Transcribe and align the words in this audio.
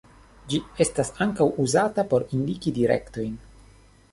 Ĝi 0.53 0.61
estas 0.85 1.11
ankaŭ 1.25 1.47
uzata 1.65 2.07
por 2.15 2.25
indiki 2.39 2.75
direktojn. 2.79 3.37